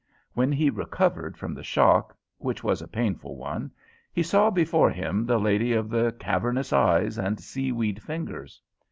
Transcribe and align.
When 0.33 0.51
he 0.51 0.71
recovered 0.71 1.37
from 1.37 1.53
the 1.53 1.61
shock, 1.61 2.17
which 2.39 2.63
was 2.63 2.81
a 2.81 2.87
painful 2.87 3.35
one, 3.35 3.69
he 4.11 4.23
saw 4.23 4.49
before 4.49 4.89
him 4.89 5.27
the 5.27 5.37
lady 5.39 5.73
of 5.73 5.91
the 5.91 6.11
cavernous 6.13 6.73
eyes 6.73 7.19
and 7.19 7.39
sea 7.39 7.71
weed 7.71 8.01
fingers. 8.01 8.63